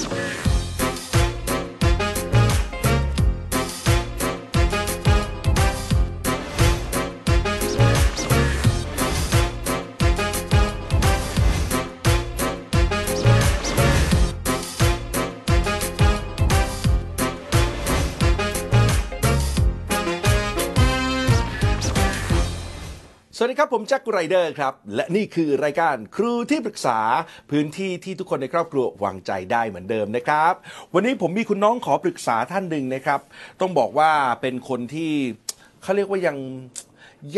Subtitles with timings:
[0.00, 0.04] ส
[23.52, 26.98] วัสดีครับ ผมแจ็คไรเดอร์ครับ และนี่คือรายการครูที่ปรึกษา
[27.50, 30.54] พื้นที่ที่ทุกคนในครอบครัววางใจได้เหมือนเดิมนะครับ
[30.94, 33.20] วันนี้ผมมีคุณน้องขอปรึกษาท่านหนึ่งนะครับ
[33.60, 34.10] ต้องบอกว่า
[34.40, 35.12] เป็นคนที่
[35.82, 36.36] เขาเรียกว่ายัง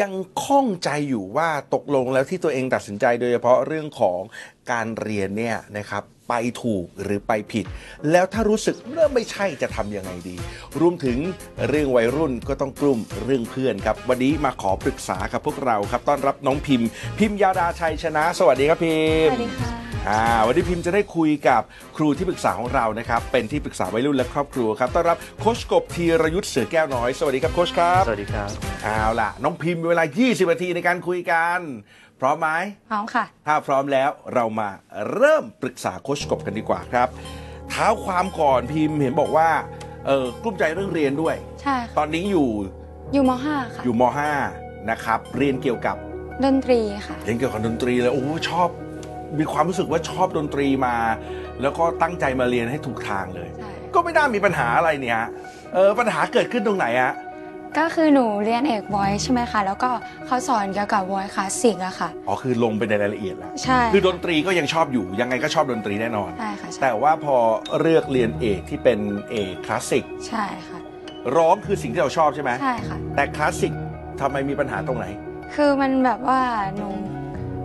[0.01, 0.13] ยัง
[0.43, 4.21] ข้องใจอยู่ว่าตกลงแล้วที่ตัวเองตัดสินใจโดยเฉพาะเรื่องของ
[4.71, 7.67] การเรียนเนี่ยนะครับไปถูกหรือไปผิด
[8.11, 10.37] แล้วถ้ารู้สึกเริ่มไม่ใช่จะทำยังไงดี
[10.81, 11.19] รวมถึง
[11.69, 16.89] เรื่องวัยรุ่นก็ต้องกลุ่มเรื่องเพื่อนครับ วันนี้มาขอปรึกษากับพวกเราครับ ต้อนรับน้องพิมพ์
[17.19, 18.97] พิมพ์ยาดาชัยชนะ สวัสดีครับพิ
[19.29, 21.63] มพ์สวัสดีค่ะ อ่าวันนี้พิมพ์จะได้คุยกับ
[21.97, 28.51] ครูที่ปรึกษาของเรานะครับ เป็นที่ปรึกษาวัยรุ่นและครอบครัวครับต้อนรับโคชกบธีรยุทธ์เสือแก้วน้อย สวัสดีครับโคชครับสวัสดีครับ
[28.85, 31.61] เอาล่ะ น้องพิมพ์มีเวลา 20 นาทีในการคุยกัน
[32.21, 32.49] พร้อมไหม
[32.91, 34.69] พร้อมค่ะ ถ้าพร้อมแล้วเรามา
[35.15, 37.09] เริ่มปรึกษาโคชกบกันดีกว่าครับ
[37.71, 39.51] เท้าความก่อนพิมพ์เห็นบอกว่า
[40.07, 42.49] เออกลุ้มใจเรื่องเรียนด้วยใช่ตค่ะอนนี้อยู่
[43.15, 44.03] อยู่ม .5 ค่ะอยู่ม
[44.47, 45.97] .5 นะครับเรียนเกี่ยวกับ
[46.45, 48.69] ดนตรีค่ะเรียนเกี่ยวกับดนตรีเลยโอ้โหชอบ
[49.39, 50.97] มีความรู้สึกว่าชอบดนตรีมา
[51.63, 55.29] แล้วก็ตั้งใจมาเรียนให้ถูกทางเลยใช่ก็ไม่น่ามีปัญหาอะไรเนี่ยฮะ
[55.75, 57.15] เออปัญหาเกิดขึ้นตรงไหนฮะ
[57.79, 59.91] ก็คือหนูเรียนเอกวอยใช่ไหมคะ แล้วก็
[60.27, 67.37] เขาสอนเกี่ยวกับวอยคลาสสิกอะค่ะ อ๋อ คือลงไปในรายละเอียดแล้ว ใช่ คือดนตรีก็ยังชอบอยู่ ยังไงก็ชอบดนตรีแน่นอน ใช่ค่ะใช่แต่ว่าพอ
[67.81, 68.99] เลือกเรียนเอกที่เป็น
[69.31, 70.79] เอกคลาสสิก ใช่ค่ะ
[71.37, 73.73] ร้องคือสิ่งที่เราชอบใช่ไหมใช่ค่ะ แต่คลาสสิก
[74.21, 75.07] ทำไมมีปัญหาตรงไหน
[75.55, 76.41] คือมันแบบว่า
[76.77, 76.89] หนู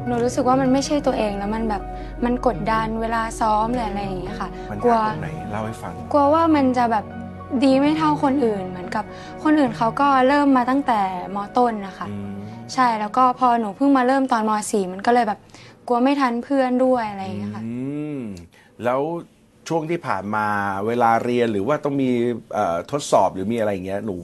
[0.09, 1.83] หนูรู้สึกว่ามันไม่ใช่ตัวเองแล้วมันแบบ
[2.25, 7.05] มันกดดันเวลาซ้อมหรืออะไรอย่างเงี้ยค่ะ มันกลัว ยากตรงไหนเล่าให้ฟัง กลัวว่ามันจะแบบ
[7.63, 9.03] ดีไม่เท่าคนอื่น เหมือนกับ
[9.43, 11.01] คนอื่นเขาก็เริ่มมาตั้งแต่
[11.35, 12.31] มต้นนะคะอืม
[12.73, 15.39] ใช่แล้วก็พอหนูเพิ่งมาเริ่มตอนม .4 มันก็เลยแบบ
[15.87, 17.71] กลัวไม่ทันเพื่อนด้วยอะไรอย่างเงี้ยค่ะ อื
[18.17, 18.19] ม
[18.83, 19.01] แล้ว
[19.67, 20.45] ช่วงที่ผ่านมา
[20.87, 22.11] เวลาเรียนหรือว่าต้องมี
[22.53, 24.17] เอ่อทดสอบหรือมีอะไรอย่างเงี้ยหนู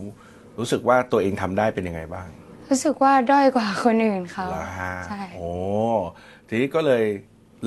[0.60, 2.28] รู้สึกว่าตัวเองทำได้เป็นยังไงบ้าง
[2.70, 5.50] รู้สึกว่าด้อยกว่าคนอื่นเขาเหรอฮะใช่โอ้
[6.48, 7.04] ทีนี้ก็เลย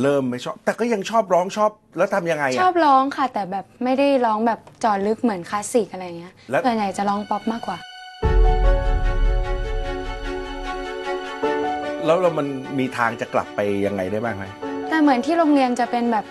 [0.03, 7.79] เริ่มไม่ชอบ แต่ก็ยังชอบร้องชอบแล้วทำยังไงชออะบร้องค่ะ แต่แบบไม่ได้ร้องแบบเจอดลึกเหมือนคลาสสิกอะไรเงี้ยแล้ว ส่วนใหญ่จะร้องป๊อปมากกว่า
[12.07, 12.47] แล้วเรามัน
[12.79, 14.45] มีทางจะกลับไปยังไงได้บ้างไหม
[14.89, 16.25] แต่เหมือนที่โรงเรียนจะเป็นแบบ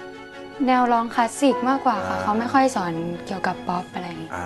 [0.65, 2.93] แนวร้องคลาสสิกมากกว่าค่ะ อ่า เขาไม่ค่อยสอน
[3.25, 4.45] เกี่ยวกับป๊อปอะไรอย่างเงี้ยอ่า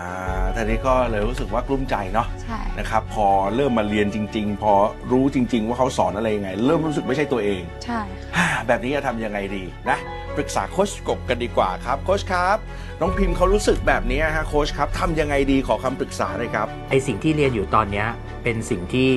[0.55, 4.73] ทีนี้ก็เลยรู้สึกว่ากลุ้มใจเนาะใช่ นะครับพอเริ่มมาเรียนจริง ๆ พอ
[5.11, 9.97] รู้จริง ๆ ว่าเขาสอนอะไรยังไง เริ่มรู้สึกไม่ใช่ตัวเอง ใช่ค่ะ ฮ่าแบบนี้จะทำยังไงดีนะ
[10.35, 12.57] ปรึกษาโค้ชกบกันดีกว่าครับ โค้ชครับ
[13.01, 18.07] น้องพิมพ์เขารู้สึกแบบนี้ฮะโค้ชครับทำยังไงดีขอคำปรึกษาเลยครับ ไอสิ่งที่เรียนอยู่ตอนเนี้ย
[18.43, 19.11] เป็นสิ่งที่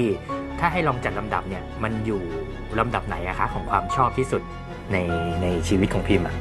[0.60, 2.22] ถ้าให้ลองจัดลำดับเนี่ยมันอยู่
[2.78, 4.42] ลำดับไหนอะคะของความชอบที่สุด
[4.92, 4.98] ใน
[5.42, 6.36] ในชีวิตของพิมพ์อะ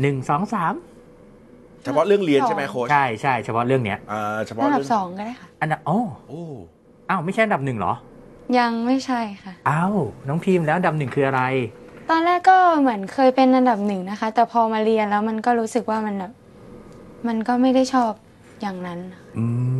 [0.00, 0.74] หนึ่งสองสาม
[1.84, 6.42] เฉพาะเรื่องเรียนใช่ไหมโค้ชใช่ใช่เฉพาะเรื่องเนี้ยอ่าเฉพาะระดับเรื่องสองก็ได้ค่ะอันดับอ๋อโอ้
[7.10, 7.94] อ้าวไม่ใช่อันดับหนึ่งเหรอ
[8.58, 9.94] ยังไม่ใช่ค่ะอ้าว
[10.28, 11.42] น้องพิมพ์แล้วอันดับหนึ่งคืออะไร
[12.10, 16.32] ตอนแรกก็เหมือนเคยเป็นอันดับหนึ่งนะคะ แต่พอมาเรียนแล้วมันก็รู้สึกว่ามันแบบ
[17.28, 18.12] มันก็ไม่ได้ชอบ
[18.60, 18.98] อย่างนั้น
[19.38, 19.44] อื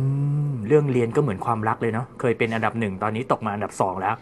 [0.67, 4.15] เรื่องเรียนก็เหมือนความรักเลยเนาะเคยเป็นอันดับหนึ่งตอนนี้ตกมาอันดับสองแล้ว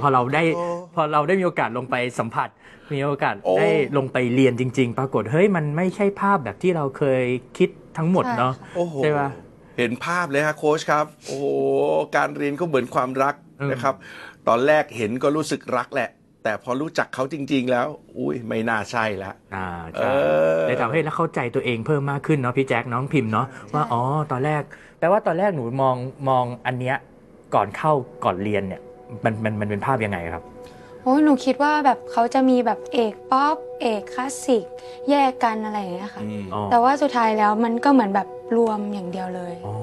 [0.00, 0.64] พอเราได้โอ้
[0.94, 2.48] พอเราได้มีโอกาสลงไปสัมผัส
[2.94, 7.22] มีโอกาสโอ้ได้ลงไปเรียนจริง ๆ ปรากฏเฮ้ยมันไม่ใช่ภาพแบบที่เราเคย
[7.58, 7.68] คิด
[7.98, 9.28] ทั้งหมดเนาะโอ้โหใช่ปะ
[9.78, 11.46] เห็นภาพเลยฮะโค้ชครับ โอ้โห
[12.16, 13.94] การเรียนก็เหมือนความรักอืมนะครับ
[14.48, 16.10] ตอนแรกเห็นก็รู้สึกรักแหละ
[16.44, 17.86] แต่พอรู้จักเขาจริง ๆ แล้ว
[18.18, 25.96] อุ้ยไม่น่าใช่ละอ่าเอใช่อเลยทำให้เราเข้าใจตัวเองเพิ่มมากขึ้นเนาะพี่แจ็คน้องพิมพ์เนาะว่าอ๋อตอนแรกแป ลว่าตอนแรกหนูมอง
[26.28, 26.96] มองอันเนี้ย
[27.54, 27.92] ก่อนเข้า
[28.24, 28.80] ก่อนเรียนเนี่ย
[29.24, 30.44] มันมันมันเป็นภาพยังไงครับ
[31.02, 34.64] โอ้ยหนูคิดว่าแบบเขาจะมีแบบเอกป๊อปเอกคลาสสิก
[35.10, 39.74] แยกกันอะไรอย่างเงี้ยค่ะอืมอ๋อแต่ว่าสุดท้ายแล้วมันก็เหมือนแบบรวมอย่างเดียวเลยอ๋อ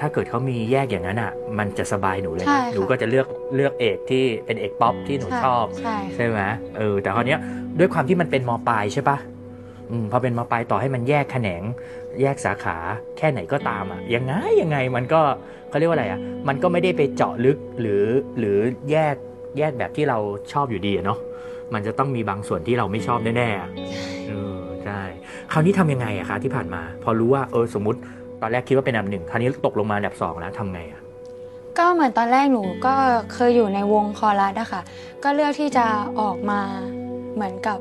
[0.00, 3.26] ถ้าเกิดเขามีแยกอย่างนั้นอะ มันจะสบายหนูเลยใช่นะค่ะหนูก็จะเลือก
[3.56, 6.40] เลือกเอกที่เป็นเอกป๊อปที่หนูใช่ชอบใช่ใช่ไหม
[6.76, 7.40] เออแต่คราวเนี้ย
[7.78, 9.16] ด้วยความที่มันเป็นมปลายใช่ปะ
[9.90, 11.62] อืมพอเป็นมปลายต่อให้มันแยกแขนง
[12.22, 12.76] แยกสาขา
[13.18, 14.32] แค่ไหนก็ตามอะยังไง
[14.62, 15.20] ยังไงมันก็
[15.68, 18.04] เขาเรียกว่าอะไรอะมันก็ไม่ได้ไปเจาะลึกหรือ
[18.38, 18.58] หรือ
[18.90, 19.14] แยก
[19.58, 20.18] แยกแบบที่เรา
[20.52, 21.18] ชอบอยู่ดีอะเนาะ
[21.74, 23.68] มันจะต้องมีบางส่วนที่เราไม่ชอบแน่ๆอะ
[24.28, 25.00] เออใช่
[25.52, 27.98] คราวนี้ทำยังไงอะคะที่ผ่านมา พอรู้ว่าเออสมมติ
[28.40, 31.00] ตอนแรกคิดว่าเป็นอันดับหนึ่งคราวนี้ตกลงมาอันดับสองแล้วทำไงอะ
[31.78, 32.94] ก็เหมือนตอนแรกหนูก็
[33.32, 34.82] เคยอยู่ในวงคอรัสอะค่ะ
[35.24, 35.86] ก็เลือกที่จะ
[36.20, 36.60] ออกมา
[37.34, 37.78] เหมือนกับ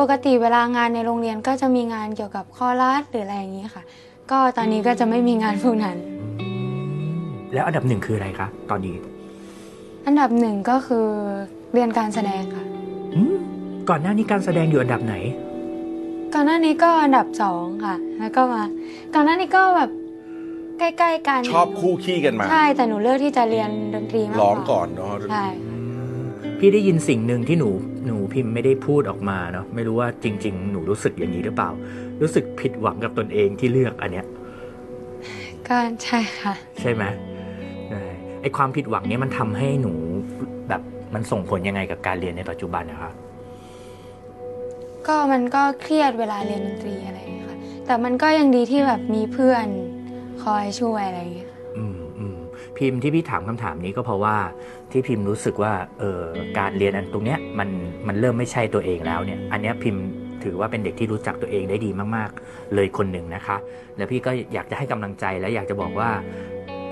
[0.00, 3.82] ปกติเวลางานในโรงเรียนก็จะมีงานเกี่ยวกับคอรัสหรืออะไรอย่างนี้ค่ะ
[4.30, 5.96] ก็ตอนนี้ก็จะไม่มีงานพวกนั้น
[7.52, 8.96] แล้วอันดับหนึ่งคืออะไรคะตอนนี้
[10.06, 11.06] อันดับหนึ่งก็คือ
[11.72, 12.64] เรียนการแสดงค่ะ
[13.14, 13.34] อืม
[13.88, 15.14] ก่อนหน้านี้การแสดงอยู่อันดับไหน
[16.34, 18.62] ก่อนหน้านี้ก็อันดับสองค่ะ แล้วก็มา
[19.14, 19.90] ก่อนหน้านี้ก็แบบ
[20.78, 25.46] ใกล้ๆกันชอบคู่ขี้กันมา ใช่แต่หนูเลือกที่จะเรียนดนตรีมากกว่าร้องก่อนเนาะใช่
[26.58, 27.95] พี่ได้ยินสิ่งหนึ่งที่หนูหนู
[28.36, 31.70] พิมพ์ไม่ได้พูดออกมาเนาะไม่รู้ว่าจริง ๆ หนูรู้สึกอย่างนี้หรือเปล่า
[32.20, 34.26] รู้สึกผิดหวังกับตนเองที่เลือกอันเนี้ย
[35.68, 37.04] ก็ใช่ค่ะ ใช่ไหม
[37.88, 38.00] ใช่
[38.40, 39.92] ไอความผิดหวังเนี้ยมันทำให้หนู
[40.68, 40.82] แบบ
[41.14, 43.12] มันส่งผลยังไงกับการเรียนในปัจจุบันนะคะ
[45.06, 49.66] ก็มันก็เครียดเวลาเรียนดนตรีอะไรอย่างเงี้ยค่ะ แต่มันก็ยังดีที่แบบมีเพื่อน
[50.42, 51.55] คอยช่วยอะไรอย่างเงี้ยค่ะอืมอืม
[52.78, 54.36] พิมพ์ที่พี่ถามคำถามนี้ก็เพราะว่า
[54.90, 56.22] ที่พิมพ์รู้สึกว่าเออ
[56.58, 57.68] การเรียนอันตรงเนี้ยมัน
[58.06, 60.02] มันเริ่มไม่ใช่ตัวเองแล้วเนี่ยอันเนี้ยพิมพ์
[60.44, 63.56] ถือว่าเป็นเด็กที่รู้จักตัวเองได้ดีมาก ๆ เลยคนหนึ่งนะคะ
[63.96, 66.10] แล้วพี่ก็อยากจะให้กำลังใจและอยากจะบอกว่า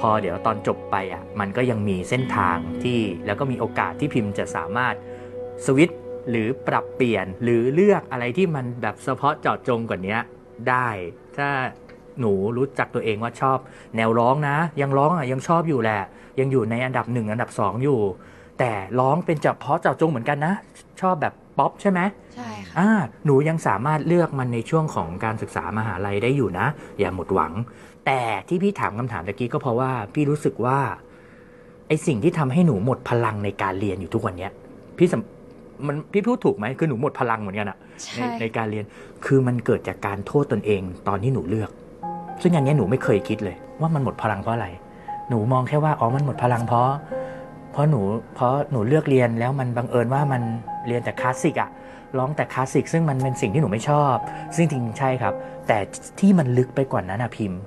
[0.00, 4.94] พอเดี๋ยวตอนจบไปอะมันก็ยังมีเส้นทางที่แล้วก็มีโอกาสที่พิมพ์จะสามารถ
[5.64, 6.00] สวิตช์
[6.30, 10.18] หรือปรับเปลี่ยนหรือเลือกอะไรที่มันแบบเฉพาะเจาะจงกว่านี้
[10.68, 10.88] ได้
[11.36, 11.48] ถ้า
[12.20, 13.58] หนูรู้จักตัวเองว่าชอบ
[13.96, 16.00] แนวร้องนะ ยังร้องอะยังชอบอยู่แหละ
[16.40, 18.00] ยังอยู่ในอันดับหนึ่งอันดับสองอยู่
[18.58, 20.54] แต่ร้องเป็นเฉพาะเจาะจงเหมือนกันนะ
[21.00, 22.00] ชอบแบบป๊อปใช่ไหม
[22.34, 22.88] ใช่ค่ะอ่า
[23.24, 26.66] หนูยังสามารถเลือกมันในช่วงของการศึกษามหาลัยได้อยู่นะ
[26.98, 27.52] อย่าหมดหวัง
[28.06, 30.78] แต่ที่พี่ถามคำถามตะกี้ก็เพราะว่าพี่รู้สึกว่า
[31.88, 34.52] ไอสิ่งที่ทำให้หนูหมดพลังในการเรียนอยู่ทุกวันเนี้ย
[34.98, 38.84] พี่สำมันพี่พูดถูกไหมคือหนูหมดพลังเหมือนกันอะในใช่ในการเรียน
[39.26, 41.70] คือมันเกิดจากการโทษตนเองตอนที่หนูเลือก
[42.42, 44.68] ซึ่งอันเนี้ยหนูไม่เคยคิดเลย ว่ามันหมดพลังเพราะอะไร
[45.28, 46.90] หนูมองแค่ว่าอ๋อมันหมดพลังเพราะ
[47.72, 48.00] เพราะหนู
[48.34, 50.42] เพราะหนูเลือกเรียนแล้วมันบังเอิญว่ามัน
[50.86, 51.70] เรียนแต่คลาสสิกอะ
[52.18, 54.16] ร้องแต่คลาสสิกซึ่งมันเป็นสิ่งที่หนูไม่ชอบ
[54.56, 55.34] ซึ่งจริงๆใช่ครับ
[55.68, 55.78] แต่
[56.20, 57.60] ที่มันลึกไปกว่านั้นอะพิมพ์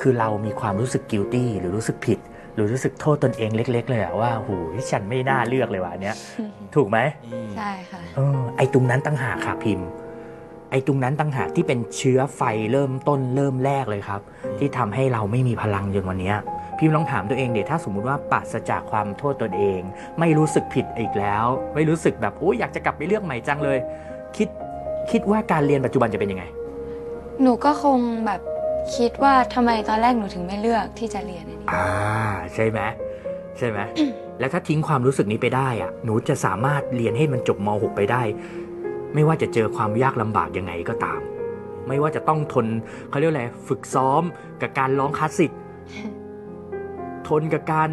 [0.00, 2.18] คือเรามีความรู้สึก guilty หรือรู้สึกผิด
[2.54, 6.16] หรือรู้สึกโทษตนเองเล็ก ๆ เลยอะว่าหูยฉันไม่น่าเลือกเลยว่ะอันเนี้ย
[6.74, 6.98] ถูกไหม
[7.56, 12.42] ใช่ค่ะเออไอ้ตรงนั้นตั้งหากค่ะพิมพ์ไอ้ตรงนั้นตั้งหากที่เป็นเชื้อไฟ
[12.72, 14.20] เริ่มต้นเริ่มแรกเลยครับ
[14.58, 16.36] ที่ทำให้เราไม่มีพลังจนวันเนี้ย
[16.78, 19.80] พิมพ์ลองถามตัวเองเดี๋ยวถ้าสมมุติว่าปราศจากความโทษตนเอง
[20.20, 21.44] ไม่รู้สึกผิดอีกแล้ว
[21.74, 23.78] ไม่รู้สึกแบบโอ้ยอยากจะกลับไปเลือกใหม่จังเลย
[24.36, 24.48] คิด
[25.10, 26.44] คิดว่าการเรียนปัจจุบันจะเป็นยังไง
[27.42, 28.40] หนูก็คงแบบ
[28.96, 31.88] คิดว่าทำไมตอนแรกหนูถึงไม่เลือกที่จะเรียนอันนี้อ่า
[32.54, 32.80] ใช่ไหม
[33.58, 33.78] ใช่ไหม
[34.38, 38.22] แล้วถ้าทิ้งความรู้สึกนี้ไปได้อะหนูจะสามารถเรียนให้มันจบม .6 ไปได้
[39.14, 41.20] ไม่ว่าจะเจอความยากลำบากยังไงก็ตาม
[41.88, 42.66] ไม่ว่าจะต้องทน
[43.10, 44.22] เขาเรียกอะไรฝึกซ้อม
[44.62, 45.50] กับการร้องคลาสสิก
[47.28, 47.90] ทนกับการ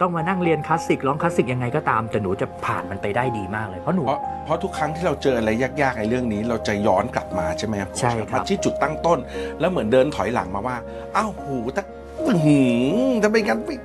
[0.00, 9.18] ต้องมานั่งเรียนคลาสสิกร้องคลาสสิกยังไงก็ตาม แต่หนูจะผ่านมันไปได้ดีมากเลยเพราะหนูเพราะเพราะทุกครั้งที่เราเจออะไรยากๆในเรื่องนี้ เราจะย้อนกลับมาใช่ไหมครับใช่ครับมาที่จุดตั้งต้น
[9.60, 10.76] แล้วเหมือนเดินถอยหลังมาว่า
[11.16, 11.84] อ้าวหูถ้า
[12.26, 12.60] อื้อหื
[13.08, 13.76] อถ้าเป็นกันไม่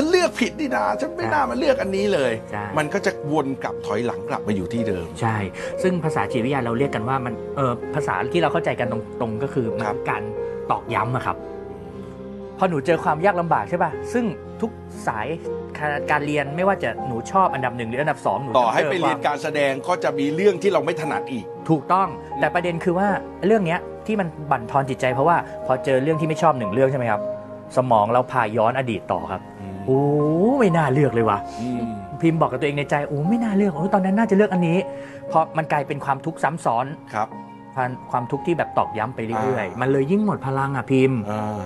[0.00, 5.36] ฉันเลือกผิดนี่นาฉันไม่น่ามาเลือกอันนี้เลย ใช่ มันก็จะวนกลับถอยหลังกลับมาอยู่ที่เดิม ใช่
[5.82, 10.22] ซึ่งภาษาจิตวิทยาเราเรียกกันว่ามันเออภาษาที่เราเข้าใจกันตรงๆก็คือมันครับคือการ
[10.70, 11.36] ตอกย้ำอะครับ
[12.58, 14.24] พอหนูเจอความยากลำบากใช่ป่ะ ซึ่ง
[14.60, 14.70] ทุก
[15.08, 15.26] สาย
[16.10, 22.08] การเรียนไม่ว่าจะหนูชอบอันดับหนึ่งหรืออันดับสองหนูต่อให้จไปจเรียนควมการแสดงก็จะมีเรื่องที่เราไม่ถนัดอีก ถูกต้อง
[22.40, 23.08] แต่ประเด็นคือว่า
[23.46, 25.36] เรื่องเนี้ยที่มันบั่นทอนจิตใจเพราะว่า
[25.66, 27.22] พอเจอเรื่องที่ไม่ชอบหนึ่งเรื่องใช่ไหมครับ
[27.76, 29.40] สมองเราพาย้อนอดีตต่อครับ
[29.88, 30.02] โอ้
[30.58, 31.82] ไม่น่าเลือกเลยว่ะอืม
[32.20, 34.78] พิมพ์บอกกับตัวเองในใจโอ้ไม่น่าเลือกโอ้ตอนนั้นน่าจะเลือกอันนี้
[35.28, 37.28] เพราะมันกลายเป็นความทุกข์ซ้ำซ้อนครับ
[37.74, 41.62] ความความทุกข์ที่แบบตอกย้ำไปเรื่อยอ่าๆมัมันเลยยิ่งหมดพลังอะพิมพ์อ่า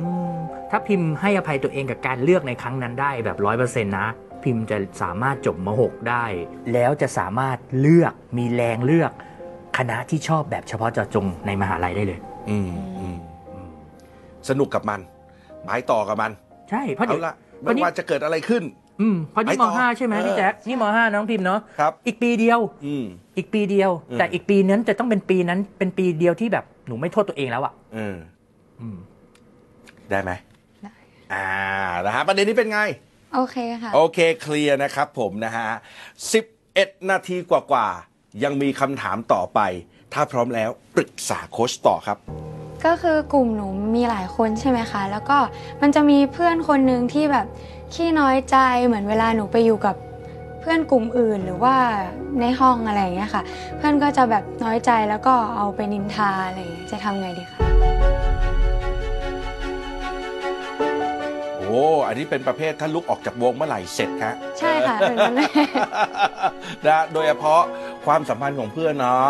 [0.00, 0.34] อืม
[0.70, 4.06] ถ้าพิมพ์ให้อภัยตัวเองกับการเลือกในครั้งนั้นได้แบบร้อยเปอร์เซ็นต์นะ
[4.44, 6.24] พิมพ์จะสามารถจบมหกได้
[6.72, 9.12] แล้วจะสามารถเลือกมีแรงเลือก
[9.78, 13.16] คณะที่ชอบแบบเฉพาะเจาะจงในมหาลัยได้เลย อืมอืม
[14.48, 15.00] สนุกกับมัน
[15.66, 16.30] ไปต่อกับมัน
[16.70, 18.62] ใช่เพราะเอาเดี๋ยวละ ไม่ว่าจะเกิดอะไรขึ้น
[19.00, 23.04] อืมเพราะนี่ไปมต่อห้าใช่ไหมเออพี่แจ๊คนี่มห้าน้องพิมพ์เนาะครับอีกปีเดียวอืม
[23.36, 28.16] อีกปีเดียวอืมแต่อีกปีนั้นจะต้องเป็นปีนั้น เป็นปีเดียวที่แบบหนูไม่โทษตัวเองแล้วอะเออ
[28.80, 28.96] อืม
[30.10, 30.30] ได้ไหม
[30.82, 30.94] ได้
[31.32, 31.48] อ่า
[32.06, 32.80] นะฮะประเด็นนี้เป็นไง
[33.34, 35.68] โอเคค่ะ โอเคเคลียร์นะครับผมนะฮะ
[36.38, 39.60] 11นาทีกว่าๆยังมีคำถามต่อไป
[40.12, 42.18] ถ้าพร้อมแล้วปรึกษาโค้ชต่อครับ
[42.84, 45.38] ก็คือกลุ่มหนูมีหลายคนใช่ไหมคะ แล้วก็
[45.82, 47.46] มันจะมีเพื่อนคนหนึ่งที่แบบ
[47.94, 49.96] ขี้น้อยใจเหมือนเวลาหนูไปอยู่กับ
[50.60, 51.76] เพื่อนกลุ่มอื่นหรือว่า
[52.40, 53.42] ในห้องอะไรอย่างเงี้ยค่ะ
[53.76, 57.58] เพื่อนก็จะแบบน้อยใจแล้วก็เอาไปนินทาอะไรอย่างเงี้ยจะทำไงดีคะ
[61.58, 65.34] โอ้อันนี้เป็นประเภทถ้าลุกออกจากวงเมื่อไหร่เสร็จครับใช่ค่ะแบบนั้น
[66.86, 67.62] นะโดยเฉพาะ
[68.06, 69.26] ความสัมพันธ์ของเพื่อนเนาะ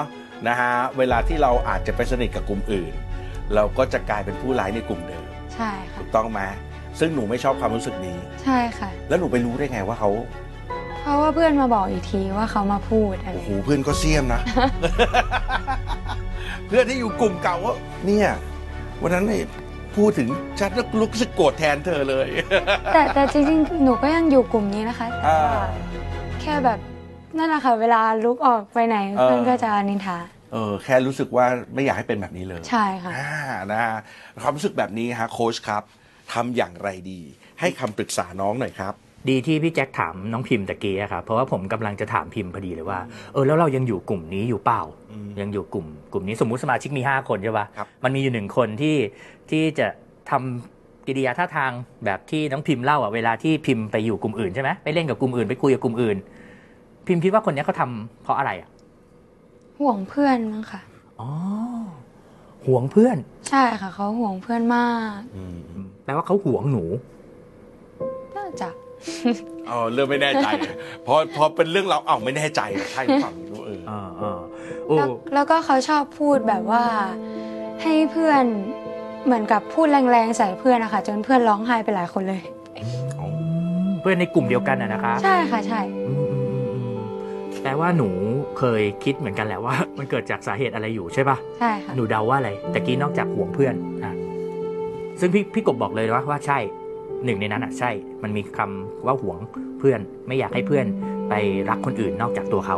[0.49, 2.93] นะฮะเวลาที่เราอาจจะไปสนิทกับกลุ่มอื่น
[3.55, 6.41] เราก็จะกลายเป็นผู้ร้ายในกลุ่มเดิมใช่ค่ะถูกต้องไหม
[7.01, 10.11] ซึ่งหนูไม่ชอบความรู้สึกนี้ ใช่ค่ะ แล้วหนูไปรู้ได้ไงว่าเขา
[11.01, 14.41] เพราะว่าเพื่อนมาบอกอีกทีว่าเขามาพูดอะไรโอ้โหเพื่อนก็เสียมนะ
[16.67, 17.75] เพื่อนที่อยู่กลุ่มเก่าว่า
[18.07, 18.29] เนี่ย
[19.03, 19.45] วันนั้นเนี่ย
[19.97, 20.29] พูดถึง
[20.61, 22.29] ชัดแล้วรู้สึกโกรธแทนเธอเลย
[22.95, 25.67] แต่แต่จริงๆ หนูก็ยังอยู่กลุ่มนี้นะคะแต่อ่าว่า
[26.41, 26.79] แค่แบบ
[27.37, 30.19] นั่นแหละค่ะ เวลาลุกออกไปไหนเออเพื่อนก็จะนินทา
[30.53, 33.31] เออแค่รู้สึกว่าไม่อยากให้เป็นแบบนี้เลยใช่ค่ะอ่า
[33.73, 33.97] นะฮะ
[34.43, 35.83] ความรู้สึกแบบนี้ฮะโค้ชครับ
[36.33, 37.21] ทำอย่างไรดี
[37.61, 38.95] ให้คำปรึกษาน้องหน่อยครับ
[39.31, 43.01] ดีที่พี่แจ็คถามน้องพิมพ์ตะกี้อะครับเพราะว่าผมกำลังจะถามพิมพ์พอดีเลยว่า
[43.33, 48.97] เออแล้วเรายังอยู่กลุ่มนี้อยู่เปล่า อืมยังอยู่กลุ่ม กลุ่มนี้สมมุติสมาชิกมี 5 คนใช่ปะครับ มันมีอยู่หนึ่งคนที่
[49.51, 49.87] ที่จะ
[50.31, 51.71] ทำกิริยาท่าทาง
[52.05, 56.17] แบบที่น้องพิมพ์เล่าอะเวลาที่พิมพ์ไปอยู่กลุ่มอื่นใช่ไหมไปเล่นกับกลุ่มอื่นไปคุยกับกลุ่มอื่น
[57.07, 58.69] พิมพ์คิดว่าคนเนี้ยเขาทำเพราะอะไรอะ
[59.83, 60.81] ห่วงเพื่อนมั้งค่ะ
[61.21, 61.31] อ๋อ
[62.67, 63.17] ห่วงเพื่อน
[63.49, 65.57] ใช่ค่ะ เขาห่วงเพื่อนมากอืม
[66.05, 66.85] แปลว่าเขาห่วงหนู
[68.37, 68.69] น่าจะ
[69.69, 70.47] อ๋อเริ่มไม่แน่ใจ
[71.07, 72.61] พอพอเป็นเรื่องเราเอ้าไม่แน่ใจ
[72.93, 74.39] ใช่หรือเปล่าไม่รู้เอออ่าอ่า
[74.87, 76.85] โอ้แล้วแล้วก็เขาชอบพูดแบบว่า
[77.83, 78.45] ให้เพื่อน
[79.25, 82.43] เหมือนกับพูดแรงๆใส่เพื่อนนะคะจนเพื่อนร้องไห้ไปหลายคนเลย
[83.21, 83.27] อ๋อ
[84.01, 86.22] เพื่อนในกลุ่มเดียวกันอะนะคะ ใช่ค่ะใช่ อืมอืมอืมอืม
[87.63, 88.09] แปลว่าหนู
[88.59, 94.13] เคยคิดเหมือนกันแหละว่า มันเกิดจากสาเหตุอะไรอยู่ใช่ปะใช่ค่ะหนูเดาว่าอะไรตะกี้นอกจากห่วงเพื่อนอะ
[95.21, 96.59] ซึ่งพี่พี่กบบอกเลยว่าว่าใช่
[97.25, 97.91] หนึ่งในนั้นอะใช่
[98.23, 99.39] มันมีคำว่าห่วง
[99.79, 100.87] เพื่อนไม่อยากให้เพื่อน
[101.29, 101.35] ไป
[101.69, 102.77] รักคนอื่นนอกจากตัวเขา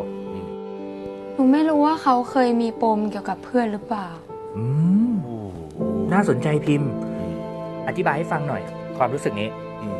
[1.34, 4.08] หนูไม่รู้ว่าเขาเคยมีปมเกี่ยวกับเพื่อนหรือเปล่า
[4.56, 4.64] อื
[5.10, 5.38] มโอ้
[5.72, 5.80] โห
[6.12, 7.34] น่าสนใจพิมพ์อืม
[7.88, 8.62] อธิบายให้ฟังหน่อย
[8.98, 9.48] ความรู้สึกนี้
[9.82, 9.98] อืม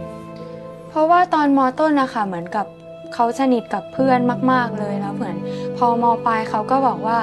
[0.88, 2.66] เพราะว่าตอนมอต้นนะคะเหมือนกับ
[3.14, 4.18] เขาสนิทกับเพื่อน
[4.52, 5.36] มาก ๆเลยแล้วเหมือน
[5.76, 7.18] พอมอปลายเขาก็บอกว่า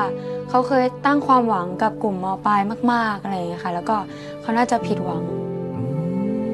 [0.50, 2.60] เขาเคยตั้งความหวังกับกลุ่มมอปลาย
[2.94, 3.96] มาก ๆอะไรอย่างเงี้ยค่ะ แล้วก็
[4.42, 5.22] เขาน่าจะผิดหวัง
[5.76, 5.82] อื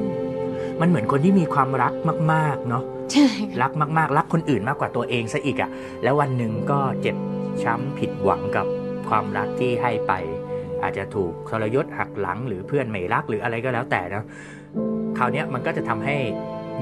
[0.80, 1.92] มันเหมือนคนที่มีความรัก
[2.32, 5.70] มาก ๆ เนาะใช่ค่ะรักมากๆ รักคนอื่นมากกว่าตัวเองซะอีกอะ่ะ
[6.02, 7.16] แล้ววันหนึ่งก็เจ็บ
[7.62, 8.66] ช้ำผิดหวังกับ
[9.08, 10.12] ความรักที่ให้ไป
[10.82, 14.24] อาจจะถูกทรยศหักหลังหรือเพื่อนไม่รักหรืออะไรก็แล้วแต่นะ
[15.18, 16.16] คราวเนี้ยมันก็จะทำให้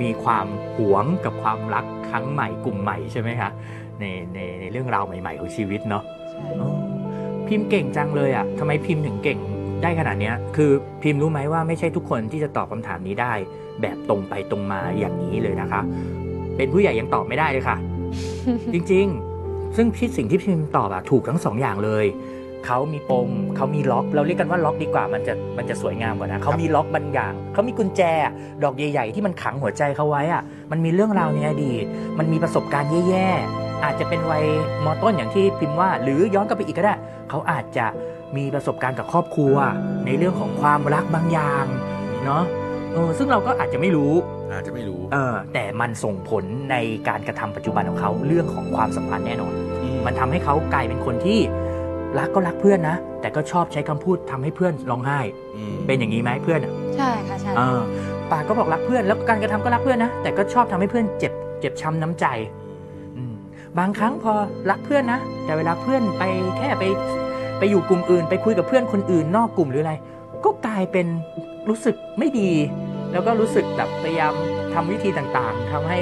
[0.03, 3.51] มีความหวงกับความรักครั้งใหม่กลุ่มใหม่ใช่ไหมคะ
[4.01, 6.03] ในในในเรื่องราวใหม่ ๆ ของชีวิตเนาะ
[6.61, 6.69] อ๋อ
[7.49, 9.39] พิมพ์เก่งจังเลยอะ่ะทำไมพิมพ์ถึงเก่ง
[9.83, 10.71] ได้ขนาดเนี้ยคือ
[11.03, 13.33] พิมพ์รู้ไหมว่าไม่ใช่ทุกคนที่จะตอบคำถามนี้ได้
[13.81, 15.83] แบบตรงไปตรงมาอย่างนี้เลยนะคะ
[16.57, 17.77] เป็นผู้ใหญ่ยังตอบไม่ได้เลยค่ะ
[18.73, 19.07] จริง
[19.43, 22.07] ๆ ซึ่งพี่สิ่งที่พิมพ์ตอบอะถูกทั้งสองอย่างเลย
[22.67, 28.03] เขามีปมเขามีล็อก เราเรียกกันว่าล็อกดีกว่ามันจะมันจะสวยงามกว่านะเขามีล็อกบางอย่างเขามีกุญแจ
[28.63, 31.85] ดอกใหญ่ ๆ ที่มันขังหัวใจเขาไว้อะมันมีเรื่องราวในอดีต
[32.19, 34.45] มันมีประสบการณ์แย่ๆอาจจะเป็นวัย
[34.85, 36.95] มอต้นอย่างที่พิมพ์ว่า หรือย้อนกลับไปอีกก็ได้
[37.31, 37.87] เขาอาจจะ
[38.37, 39.55] มีประสบการณ์กับครอบครัว
[40.07, 41.65] ในเรื่องของความรักบางอย่าง
[42.25, 42.45] เนาะ
[42.93, 44.13] เออซึ่งเราก็อาจจะไม่รู้
[44.53, 46.77] อาจจะไม่รู้เออแต่มันส่งผลใน
[47.09, 49.53] การกระทำปัจจุบันของเขาเรื่องของความสัมพันธ์แน่นอน
[50.07, 51.41] มันทำให้เขากลายเป็นคนที่
[52.19, 55.21] รักก็รักเพื่อนนะ แต่ก็ชอบใช้คำพูดทำให้เพื่อนร้องไห้
[55.57, 57.81] อืมเป็นอย่างนี้ไหมเพื่อนอะใช่ค่ะใช่เออ
[58.31, 62.27] ปากก็บอกรักเพื่อนแล้วการกระทำก็รักเพื่อนนะ แต่ก็ชอบทำให้เพื่อนเจ็บเจ็บช้ำน้ำใจ
[63.17, 63.35] อืม
[63.79, 64.33] บางครั้งพอ
[64.71, 66.25] รักเพื่อนนะ แต่เวลาเพื่อนไป
[66.59, 66.85] แค่ไป
[67.59, 69.95] ไปอยู่กลุ่มอื่น ไปคุยกับเพื่อนคนอื่นนอกกลุ่มหรืออะไร
[70.45, 71.07] ก็กลายเป็น
[71.69, 72.51] รู้สึกไม่ดี
[73.13, 74.35] แล้วก็รู้สึกแบบพยายาม
[74.75, 76.01] ทำวิธีต่างๆทำให้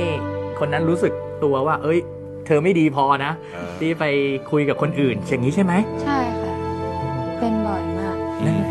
[0.58, 1.12] คนนั้นรู้สึก
[1.44, 2.00] ตัวว่า เอ้ย
[2.47, 4.05] เธอไม่ดีพอนะ เออ ที่ไป
[4.51, 5.73] คุยกับคนอื่นอย่างนี้ใช่ไหม
[6.05, 6.55] ใช่ค่ะ
[7.39, 8.65] เป็นบ่อยมากอืม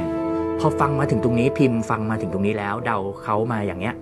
[0.60, 3.96] พอฟังมาถึงตรงนี้พิมพ์ฟังมาถึงตรงนี้แล้ว เดาเขามาอย่างเนี้ย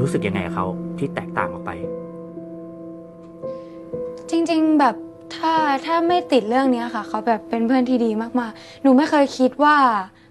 [0.00, 0.66] รู้สึกยังไงกับเขา
[0.98, 1.70] ที่แตกต่างออกไป
[4.30, 4.96] จริงๆ แบบ
[5.36, 5.52] ถ้า
[5.86, 9.76] ถ้าไม่ติดเรื่องเนี้ยค่ะ เขาแบบเป็นเพื่อนที่ดีมากๆ หนูไม่เคยคิดว่า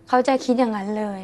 [0.07, 1.21] เขาจะคิดอย่างนั้นเลย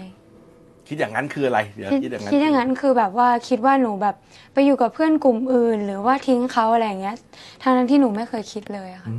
[0.91, 4.15] คิดอย่างนั้นคืออะไรเดี๋ยวคิดคิดอย่างนั้นคิดอย่างนั้นคือแบบว่าคิดว่าหนูแบบ
[4.53, 7.15] ไปอยู่กับเพื่อนกลุ่มอื่น หรือว่าทิ้งเขาอะไรอย่างเงี้ย
[7.63, 9.15] ทางนั้นที่หนูไม่เคยคิดเลยอะค่ะอื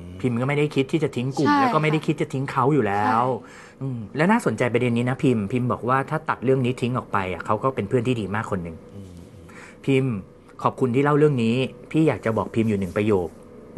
[0.00, 3.24] มพิมพ์ก็ไม่ได้คิดที่จะทิ้งกลุ่มใช่แล้วก็ไม่ได้ค่ะคิดจะทิ้งเขาอยู่แล้ว
[3.82, 9.10] อืมแล้วน่าสนใจประเด็นนี้นะพิมพ์พิมพ์บอกว่าถ้าตัดเรื่องนี้ทิ้งออกไปอะเขาก็เป็นเพื่อนที่ดีมากคนหนึ่งอืม
[9.84, 10.12] พิมพ์
[10.62, 11.56] ขอบคุณที่เล่าเรื่องนี้
[11.90, 13.28] พี่อยากจะบอกพิมพ์อยู่หนึ่งประโยค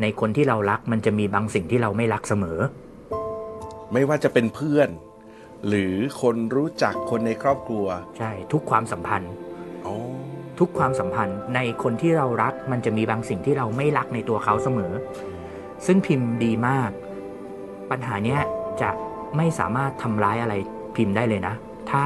[0.03, 2.59] ในคนที่เรารักมันจะมีบางสิ่งที่เราไม่รักเสมอ
[3.93, 4.88] ไม่ว่าจะเป็นเพื่อน
[5.68, 7.87] หรือคนรู้จักคนในครอบครัว
[8.18, 9.33] ใช่ทุกความสัมพันธ์
[9.87, 9.94] อ๋อ
[10.59, 14.92] ทุกความสัมพันธ์ในคนที่เรารักมันจะมีบางสิ่งที่เราไม่รักในตัวเขาเสมอ
[15.87, 16.90] ซึ่งพิมพ์ดีมาก
[17.90, 18.40] ปัญหาเนี้ย
[18.83, 18.90] จะ
[19.37, 20.54] ไม่สามารถทำร้ายอะไร
[20.97, 21.54] พิมพ์ได้เลยนะ
[21.90, 22.04] ถ้า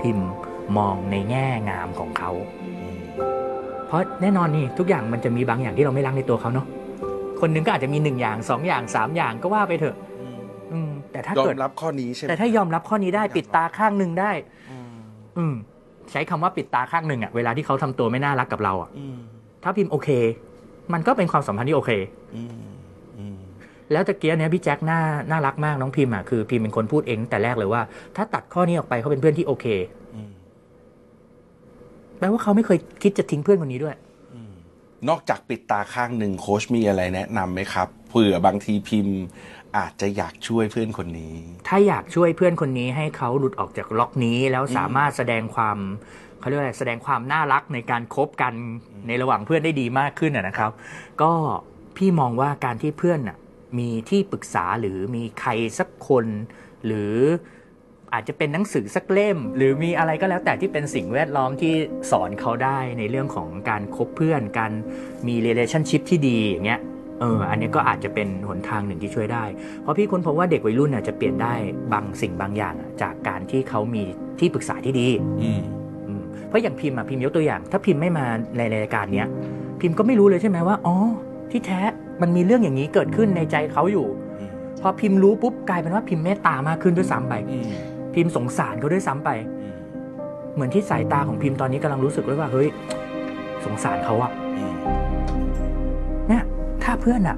[0.00, 0.28] พิมพ์
[0.76, 2.30] มองในแง่งามของเขา
[2.82, 3.00] อืม
[3.86, 6.66] เพราะแน่นอนนี่ทุกอย่างมันจะมีบางอย่างที่เราไม่รักในตัวเขาเนาะ
[7.40, 10.11] คนหนึงก็อาจจะมีหนึ่งอย่างสองอย่างสามอย่างก็ว่าไปเถอะอืม
[11.12, 14.30] แต่ถ้ายอเกิดมรับข้อนี้ใช่ไหมแต่ถ้ายอมรับข้อนี้ได้ปิดตาข้างหนึ่งได้
[14.70, 14.90] อืม
[15.38, 15.54] อืม
[16.10, 19.18] ใช้คำว่าปิดตาข้างหนึ่งอะเวลาที่เขาทำตัวไม่น่ารักกับเราอะอืม
[19.62, 20.08] ถ้าพิมพ์โอเค
[20.92, 21.90] มันก็เป็นความสัมพันธ์ที่โอเค
[22.36, 22.72] อืม
[23.18, 23.38] อืม
[23.92, 25.00] แล้วตะเกียเนี้ยพี่แจ็คน่า
[25.30, 27.82] น่ารักมากน้องพิมพ์อะคือพิมพ์เป็นคนพูดเองตั้งแต่แรกเลยว่า
[28.16, 29.66] ถ้าตัดข้อนี้ออกไปเขาเป็นเพื่อนที่โอเค
[30.14, 30.30] อืม
[32.18, 33.96] แปลว่าเขาไม่เคยคิดจะทิ้งเพื่อนคนนี้ด้วย
[35.08, 39.18] นอกจากปิดตาข้างหนึ่งโค้ชมีอะไรแนะนำไหมครับเผื่อบางทีพิมพ์
[39.78, 41.34] อาจจะอยากช่วยเพื่อนคนนี้
[41.68, 45.78] ถ้าอยากช่วยเพื่อนคนนี้ให้เขาหลุดออกจากล็อกนี้ แล้วสามารถแสดงความ
[46.38, 48.52] เขาเรียกว่าอะไรแสดงความน่ารักในการคบกัน
[49.06, 50.70] ในระหว่างเพื่อนได้ดีมากขึ้นอะนะครับ
[51.22, 51.32] ก็
[51.96, 53.38] พี่มองว่าการที่เพื่อนน่ะ
[53.78, 56.26] มีที่ปรึกษาหรือมีใครสักคน
[56.86, 57.14] หรือ
[58.12, 61.74] อาจจะเป็นหนังสือสักเล่ม หรือมีอะไรก็แล้วแต่ที่เป็นสิ่งแวดล้อมที่
[62.10, 64.72] สอนเขาได้ในเรื่องของการคบเพื่อน การ
[65.26, 66.80] มี relationship ที่ดีอย่างเงี้ย
[67.22, 69.44] เอออันนี้ก็อาจจะเป็นหนทางหนึ่งที่ช่วยได้
[69.82, 71.54] เพราะพี่ค้นพบว่าเด็กวัยรุ่นน่ะจะเปลี่ยนได้
[71.92, 74.04] บางสิ่งบางอย่างอะจากการที่เขามี
[74.38, 75.08] ที่ปรึกษาที่ดี
[75.42, 75.60] อืม
[76.08, 78.26] อืมเพราะอย่างพิมพ์อะพิมพ์ยกตัวอย่าง ถ้าพิมพ์ไม่มา
[78.56, 79.28] ในรายการเนี้ย
[79.80, 80.96] พิมพ์ก็ไม่รู้เลยใช่ไหมว่าอ๋อ
[81.50, 81.80] ที่แท้
[82.22, 84.06] มันมีเรื่องอย่างนี้เกิดขึ้นในใจเขาอยู่
[84.38, 84.50] อืม
[84.82, 87.70] พอพิมพ์รู้ปุ๊บกลายเป็นว่าพิมพ์เมตตามากขึ้นด้วยซ้ำไปอืม
[88.14, 89.74] พิมพ์สงสารเขาด้วยซ้ำไปอืม
[90.54, 92.68] เหมือนที่สายตาของพิมพ์ตอนนี้กำลังรู้สึกเลยว่าเฮ้ย
[93.64, 95.11] สงสารเขาอะอืมเนี่ย
[96.84, 97.36] ถ้าเพื่อนอะ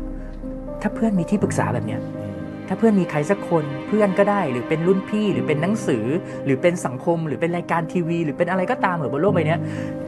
[0.82, 2.34] ถ้าเพื่อนมีที่ปรึกษาแบบเนี้ยอืม
[2.68, 6.04] ถ้าเพื่อนมีใครสักคนเพื่อนก็ได้ หรือเป็นรุ่นพี่หรือเป็นหนังสือ
[6.44, 9.60] หรือเป็นสังคม หรือเป็นรายการทีวี หรือเป็นอะไรก็ตามเหอะบนโลกใบเนี้ย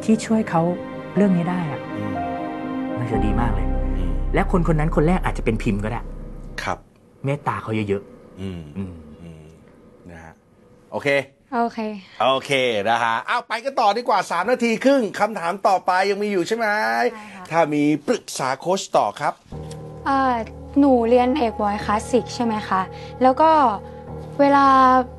[0.04, 0.62] ที่ช่วยเขา
[1.16, 2.14] เรื่องนี้ได้อะอืม
[2.98, 3.66] มันจะดีมากเลย
[3.96, 6.00] อืมและคนคนนั้นคนแรกอาจจะเป็นพิมพ์ก็ได้
[6.62, 6.78] ครับ
[7.24, 8.02] เมตตาเขาเยอะ
[8.40, 9.44] อืมๆอืมอืม
[10.10, 10.34] นะฮะ
[10.92, 11.08] โอเค
[11.54, 11.78] โอเค
[12.22, 12.50] โอเค
[12.90, 16.66] นะฮะเอาไปกันต่อดีกว่า 3 นาทีครึ่งคำถามต่อไปยังมีอยู่ใช่ไหม
[17.12, 19.34] ใช่ค่ะถ้ามีปรึกษาโค้ชต่อครับ
[20.06, 20.34] เอ่อ
[20.78, 22.80] หนูเรียนเอกวอยคลาสสิกใช่ไหมคะ
[23.22, 23.50] แล้วก็
[24.40, 24.66] เวลา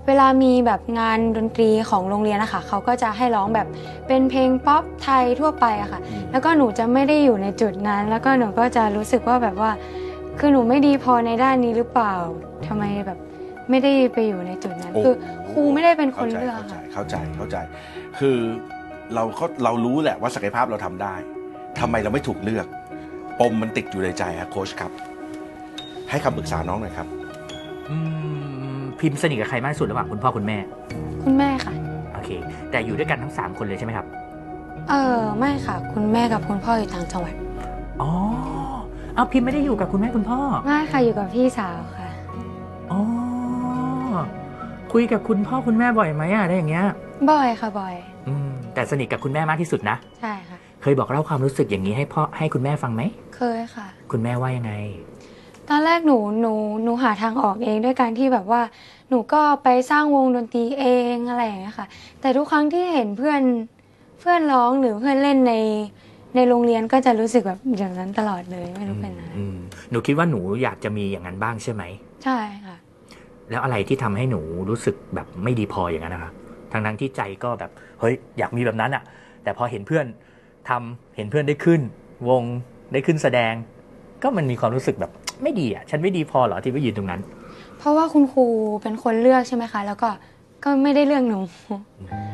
[0.08, 3.68] เวลามีแบบงานดนตรีของโรงเรียนนะคะเขาก็จะให้ร้องแบบ
[4.08, 9.72] เป็นเพลงป๊อปไทยทั่วไปอะค่ะอืมแล้วก็หนูจะไม่ได้อยู่ในจุดนั้น แล้วก็หนูก็จะรู้สึกว่าแบบว่า
[10.40, 12.14] คือหนูไม่ดีพอในด้านนี้หรือเปล่า
[12.68, 13.20] ทำไมแบบ
[13.70, 15.16] ไม่ได้ไปอยู่ในจุดนั้นโอ้คือ
[15.52, 17.58] ครูไม่ได้เป็นคนเข้าใจเลือกเข้าใจค่ะเข้าใจเข้าใจ
[18.20, 18.38] คือ
[19.14, 21.14] เราเขาเรารู้แหละว่าศักยภาพเราทำได้
[21.80, 22.66] ทำไมเราไม่ถูกเลือก
[23.40, 24.92] ปมมันติดอยู่ในใจครับโค้ชครับ
[26.10, 27.08] ให้คำปรึกษาน้องหน่อยครับ
[27.90, 27.96] อื
[28.80, 30.58] มพิมพ์สนิทกับใครมากที่สุดระหว่างคุณพ่อคุณแม่
[31.24, 31.74] คุณแม่ค่ะ
[32.14, 32.30] โอเค
[32.72, 34.08] แต่อยู่ด้วยกันทั้งสามคนเลยใช่ไหมครับ
[34.90, 37.34] เออไม่ค่ะ คุณแม่กับคุณพ่ออยู่ต่างจังหวัด
[38.02, 38.12] อ๋อ
[39.16, 42.10] เอาพิมพ์ไม่ได้อยู่กับคุณแม่คุณพ่อ ไม่ค่ะอยู่กับพี่สาวค่ะ
[42.92, 43.00] อ๋อ
[44.94, 46.86] คุยกับคุณพ่อคุณแม่บ่อยไหมอะได้อย่างเงี้ย
[47.30, 47.96] บ่อยค่ะบ่อย
[48.28, 53.02] อืมแต่สนิทกับคุณแม่มากที่สุดนะ ใช่ค่ะ เคยบอกเล่าความรู้สึกอย่างนี้ให้พ่อให้คุณแม่ฟังไหม
[53.36, 54.74] เคยค่ะ คุณแม่ว่ายังไง
[55.70, 58.62] ตอนแรกหนูหนูหนูหาทางออกเองด้วยการที่แบบว่า
[59.10, 61.88] หนูก็ไปสร้างวงดนตรีเองอะไรอย่างเงี้ยค่ะ
[62.22, 63.42] แต่ทุกครั้งที่เห็นเพื่อน
[64.20, 65.54] เพื่อนร้องหรือเพื่อนเล่นใน
[66.36, 69.58] ในโรงเรียนก็จะรู้สึกแบบอย่างนั้นตลอดเลยไม่รู้เป็นอะไรอืม
[69.92, 71.84] หนูคิดว่าหนูอยากจะมีอย่างนั้นบ้างใช่ไหม
[72.24, 72.76] ใช่ค่ะ
[73.52, 76.32] แล้วอะไรที่ทำให้หนูรู้สึกแบบไม่ดีพออย่างนั้นนะคะ
[76.72, 79.04] ทั้งนั้นที่ใจก็แบบเฮ้ยอยากมีแบบนั้นอะ
[79.44, 80.06] แต่พอเห็นเพื่อน
[80.70, 81.82] ทำเห็นเพื่อนได้ขึ้น
[82.30, 82.44] วง
[82.94, 83.54] ได้ขึ้นแสดง
[84.24, 85.12] ก็มันมีความรู้สึกแบบ
[85.44, 87.22] ไม่ดีอะฉันไม่ดีพอเหรอที่ไปยืนตรงนั้น
[87.78, 88.46] เพราะว่าคุณครู
[88.82, 90.10] เป็นคนเลือกใช่ไหมคะ แล้วก็
[90.64, 91.40] ก็ไม่ได้เลือกหนู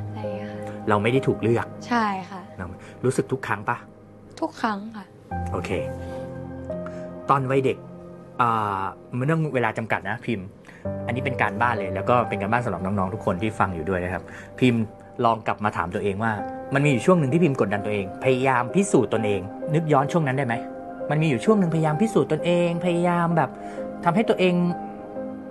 [0.08, 2.65] อะไรอย่างเงี้ยค่ะเราไม่ได้ถูกเลือกใช่ค่ะเรา
[3.04, 3.78] รู้สึกทุกครั้งปะ
[4.41, 5.06] ทุกครั้งค่ะ
[5.52, 5.69] โอเค
[7.30, 7.78] ตอนวัยเด็ก
[8.41, 8.84] อ่า
[9.17, 10.47] มันเรื่องเวลาจำกัดนะพิมพ์
[11.06, 14.24] อันนี้เป็นการบ้านเลย แล้วก็เป็นการบ้านสำหรับน้องๆทุกคนที่ฟังอยู่ด้วยนะครับ
[14.60, 14.84] พิมพ์
[15.26, 16.32] ลองกลับมาถามตัวเองว่า
[16.74, 19.41] มันมีอยู่ช่วงหนึ่งที่พิมพ์กดดันตัวเอง พยายามพิสูจน์ตนเอง
[19.74, 20.56] นึกย้อนช่วงนั้นได้ไหม
[21.10, 23.50] มันมีอยู่ช่วงหนึ่งพยายามพิสูจน์ตนเอง พยายามแบบ
[24.06, 24.54] ทำให้ตัวเอง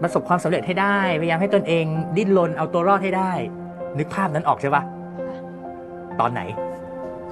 [0.02, 1.84] ประสบความสำเร็จให้ได้ พยายามให้ตนเอง
[2.16, 3.32] ดิ้นรนเอาตัวรอดให้ได้
[3.98, 4.82] นึกภาพนั้นออกใช่ปะ
[6.20, 6.40] ตอนไหน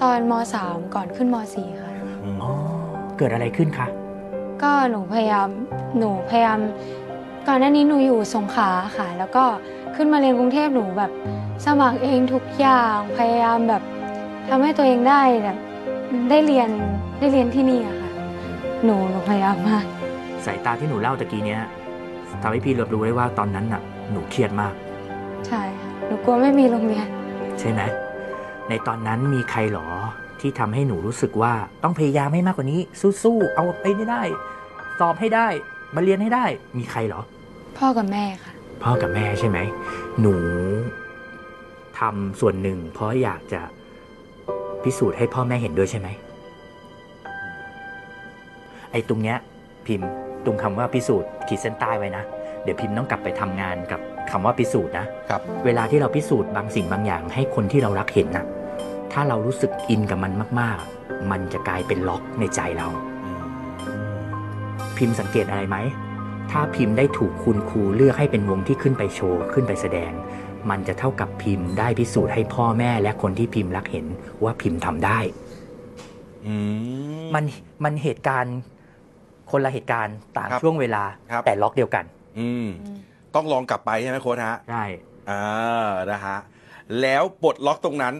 [0.02, 1.90] ตอนมสามก่อนขึ้นมสี่ค่ะ
[2.24, 2.50] อ๋อ
[3.18, 3.86] เกิดอะไรขึ้นคะ
[4.62, 5.48] ก็หนูพยายาม
[5.98, 6.58] หนูพยายาม
[7.48, 9.44] ก่อนหน้านี้หนูอยู่สงขลาค่ะ แล้วก็
[9.96, 11.10] ขึ้นมาเรียนกรุงเทพหนูแบบ
[11.64, 13.82] สมัครเองทุกอย่างพยายามแบบ
[14.48, 15.56] ทำให้ตัวเองได้แบบ
[16.30, 16.68] ได้เรียน
[17.18, 18.10] ได้เรียนที่นี่อะค่ะ
[18.84, 19.84] หนูหนูพยายามมาก
[20.44, 21.62] สายตาที่หนูเล่าตะกี้เนี้ย
[22.42, 24.74] ทำให้พี่รับรู้ได้ว่าตอนนั้นน่ะ หนูเครียดมาก
[25.46, 27.06] ใช่ค่ะหนูกลัวไม่มีโรงเรียน
[27.58, 27.80] ใช่ไหม
[28.68, 29.88] ในตอนนั้นมีใครหรอ
[30.40, 32.80] ที่ทำให้หนูรู้สึกว่าต้องพยายามให้มากกว่านี้
[33.22, 34.22] สู้ๆเอาไปให้ได้
[34.98, 35.48] สอบให้ได้
[35.94, 36.44] มาเรียนให้ได้
[36.78, 37.20] มีใครเหรอ
[37.78, 39.58] พ่อกับแม่ค่ะ พ่อกับแม่ใช่ไหม
[40.20, 40.34] หนู
[41.98, 43.60] ทำส่วนหนึ่ง เพราะอยากจะ
[44.84, 46.08] พิสูจน์ให้พ่อแม่เห็นด้วยใช่ไหม
[48.92, 49.36] ไอ้ตรงเนี้ย
[49.86, 50.08] พิมพ์
[50.44, 52.24] ตรงคำว่าพิสูจน์ขีดเส้นใต้ไว้นะ
[52.62, 54.00] เดี๋ยวพิมพ์ต้องกลับไปทำงานกับ
[54.30, 58.44] คำว่าพิสูจน์นะ ครับ เวลาที่เราพิสูจน์บางสิ่งบางอย่างให้คนที่เรารักเห็นนะ
[59.12, 62.88] ถ้าเรารู้สึกอินกับมันมาก ๆ มันจะกลายเป็นล็อกในใจเรา
[65.00, 65.76] พิมพ์สังเกตอะไรไหม
[66.50, 70.12] ถ้าพิมพ์ได้ถูกคุณครูเลือกให้เป็นวงที่ขึ้นไปโชว์ขึ้นไปแสดง
[70.70, 74.06] มันจะเท่ากับพิมพ์ได้พิสูจน์ให้พ่อแม่และคนที่พิมพ์รักเห็น
[74.44, 75.18] ว่าพิมพ์ทำได้
[76.46, 76.54] อื
[77.22, 77.44] มมัน
[77.84, 78.56] มันเหตุการณ์
[79.50, 82.04] คนละเหตุการณ์ต่างครับช่วงเวลาครับแต่ล็อกเดียวกัน
[82.38, 82.66] อืม
[83.34, 84.84] ต้องลองกลับไปใช่ไหมโค้ชฮะใช่
[85.30, 86.36] อ่านะฮะ
[87.00, 88.14] แล้วปลดล็อกตรงนั้น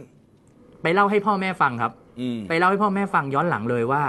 [0.83, 4.03] ไปเล่าให้พ่อแม่ฟังครับอืมไปเล่าให้พ่อแม่ฟังย้อนหลังเลยว่า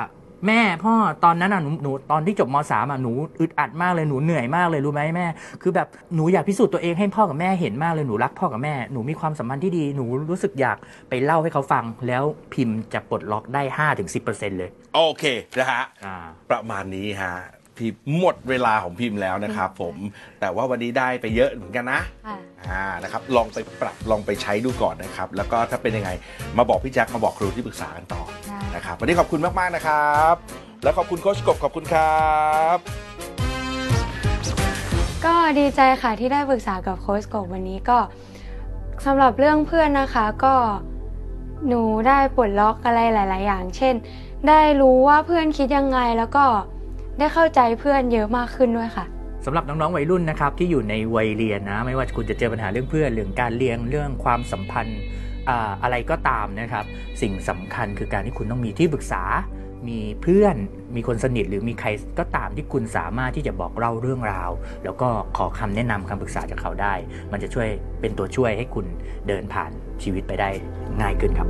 [0.48, 5.28] แม่พ่อตอนนั้นอะหนูหนูตอนที่จบมสามอะหนูอึดอัดมากเลยหนูเหนื่อยมากเลยรู้ไหมแม่
[5.62, 10.78] คือแบบหนูอยากพิสูจน์ตัวเองให้พ่อกับแม่เห็นมากเลยหนูรักพ่อกับแม่หนูมีความสัมพันธ์ที่ดีหนูรู้สึกอยาก
[11.10, 12.24] ไปเล่าให้เขาฟัง แล้ว
[12.54, 15.24] พิมพ์จะปลดล็อกได้ห้าถึงสิบเปอร์เซ็นต์เลย โอเค
[15.60, 16.16] นะฮะอ่า
[16.52, 17.36] ประมาณนี้ฮะ
[17.82, 19.96] พิมพ์หมดเวลาของพิมพ์แล้วนะครับผม
[20.40, 22.38] แต่ว่าวันนี้ได้ไปเยอะเหมือนกันนะค่ะ
[22.70, 26.10] อ่านะครับลองไปปรับลองไปใช้ดูก่อนนะครับ แล้วก็ถ้าเป็นยังไง
[26.58, 30.36] มาบอกพี่แจ็คมาบอกครูที่ปรึกษากันต่อได้ นะครับวันนี้ขอบคุณมากๆนะครับ
[30.84, 32.30] แล้วขอบคุณโค้ชกบขอบคุณครั
[32.76, 32.78] บ
[35.26, 37.98] ก็ดีใจค่ะที่ได้ปรึกษากับโค้ชกบวันนี้ก็
[39.06, 40.56] สำหรับเรื่องเพื่อนนะคะก็
[41.68, 43.96] หนูได้ปลดล็อกอะไรหลาย ๆ อย่าง เช่น
[44.48, 46.46] ได้รู้ว่าเพื่อนคิดยังไงแล้วก็
[47.20, 49.06] ได้เข้าใจเพื่อนเยอะมากขึ้นด้วยค่ะ
[49.46, 55.00] สำหรับน้องๆวัยรุ่นนะครับที่อยู่ในวัยเรียนนะ ไม่ว่าคุณจะเจอปัญหาเรื่องเพื่อนเรื่องการเรียนเรื่องความสัมพันธ์
[55.50, 56.86] อ่าอะไรก็ตามนะครับ
[57.22, 59.24] สิ่งสำคัญคือการที่คุณต้องมีที่ปรึกษา
[59.90, 60.56] มีเพื่อน
[60.96, 64.52] มีคนสนิทหรือมีใครก็ตามที่คุณสามารถที่จะบอกเล่าเรื่องราว
[64.84, 66.94] แล้วก็ขอคำแนะนำคำปรึกษาจากเขาได้
[67.32, 67.68] มันจะช่วย
[68.02, 68.86] เป็นตัวช่วยให้คุณ
[69.28, 69.72] เดินผ่าน
[70.04, 70.50] ชีวิตไปได้
[71.02, 71.50] ง่ายขึ้นครับ